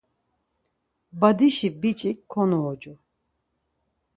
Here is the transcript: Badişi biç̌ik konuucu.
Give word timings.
Badişi 1.19 1.69
biç̌ik 1.81 2.19
konuucu. 2.31 2.93